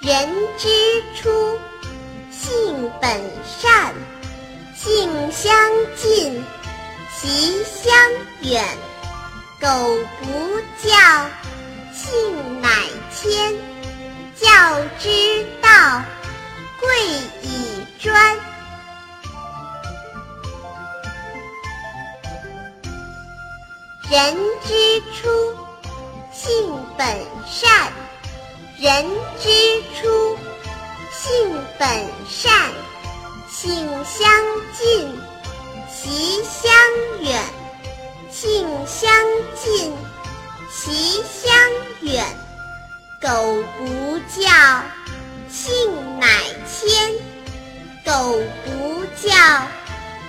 [0.00, 0.68] 人之
[1.16, 1.58] 初，
[2.30, 3.92] 性本善，
[4.72, 5.52] 性相
[5.96, 6.44] 近，
[7.12, 7.92] 习相
[8.42, 8.64] 远。
[9.60, 9.66] 苟
[10.20, 10.94] 不教，
[11.92, 12.70] 性乃
[13.12, 13.52] 迁。
[14.36, 14.48] 教
[15.00, 16.00] 之道，
[16.80, 16.88] 贵
[17.42, 18.36] 以专。
[24.08, 25.28] 人之初，
[26.32, 27.04] 性本
[27.44, 27.92] 善。
[28.80, 29.04] 人
[29.40, 29.48] 之
[30.00, 30.38] 初，
[31.10, 31.88] 性本
[32.28, 32.52] 善，
[33.50, 34.30] 性相
[34.72, 35.20] 近，
[35.92, 36.70] 习相
[37.20, 37.42] 远。
[38.30, 39.10] 性相
[39.56, 39.92] 近，
[40.70, 41.52] 习相
[42.02, 42.24] 远。
[43.20, 43.28] 苟
[43.76, 44.48] 不教，
[45.50, 46.28] 性乃
[46.68, 47.12] 迁。
[48.04, 49.34] 苟不教，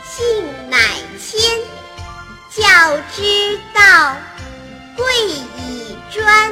[0.04, 0.80] 性乃
[1.20, 1.40] 迁。
[2.50, 4.18] 教之道，
[4.98, 6.52] 贵以专。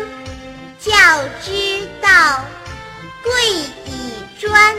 [0.80, 0.94] 教
[1.44, 1.52] 之，
[4.58, 4.75] 以专。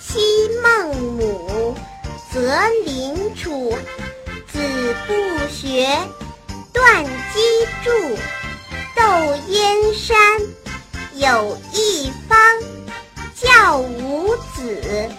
[0.00, 0.20] 昔
[0.62, 1.76] 孟母，
[2.32, 3.76] 择邻处，
[4.50, 4.58] 子
[5.06, 5.12] 不
[5.48, 5.98] 学，
[6.72, 7.10] 断机
[7.84, 8.16] 杼。
[8.96, 10.16] 窦燕山，
[11.14, 12.38] 有一方，
[13.34, 15.10] 教五子，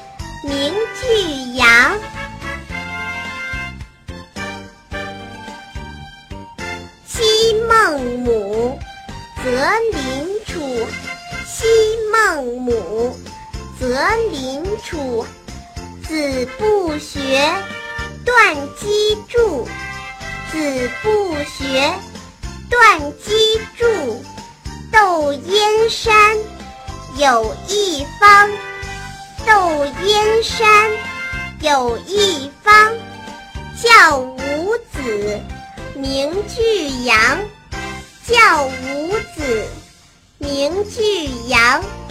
[0.43, 1.99] 名俱扬。
[7.05, 8.44] 昔孟母，
[9.45, 9.51] 择
[9.91, 10.87] 邻处。
[11.45, 11.67] 昔
[12.11, 13.15] 孟母。
[13.79, 15.23] 择邻处，
[16.07, 17.53] 子不学，
[18.25, 19.67] 断机杼。
[20.51, 21.93] 子不学，
[22.71, 24.23] 断机杼。
[24.91, 26.35] 窦燕山，
[27.17, 28.49] 有一方。
[29.45, 30.89] 窦燕山，
[31.59, 32.93] 有一方，
[33.79, 35.39] 教五子，
[35.93, 37.37] 名俱扬。
[38.27, 39.67] 教五子，
[40.39, 42.04] 名俱扬。